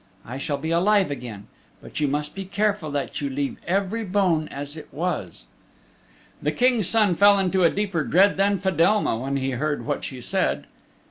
I 0.25 0.39
shall 0.39 0.57
be 0.57 0.71
alive 0.71 1.11
again. 1.11 1.45
But 1.79 1.99
you 1.99 2.07
must 2.07 2.33
be 2.33 2.43
careful 2.43 2.89
that 2.89 3.21
you 3.21 3.29
leave 3.29 3.59
every 3.67 4.03
bone 4.03 4.47
as 4.47 4.75
it 4.75 4.87
was." 4.91 5.45
The 6.41 6.51
King's 6.51 6.87
Son 6.87 7.13
fell 7.13 7.37
into 7.37 7.63
a 7.63 7.69
deeper 7.69 8.03
dread 8.03 8.35
than 8.35 8.57
Fedelma 8.57 9.15
when 9.17 9.37
he 9.37 9.51
heard 9.51 9.85
what 9.85 10.03
she 10.03 10.19
said. 10.19 10.65